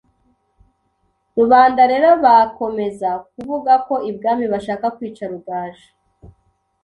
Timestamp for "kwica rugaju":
4.95-5.89